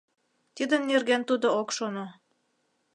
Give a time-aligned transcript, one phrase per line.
[0.55, 2.05] Тидын нерген тудо ок шоно.